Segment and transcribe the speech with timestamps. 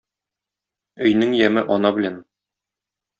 [1.09, 2.17] Өйнең яме ана белән.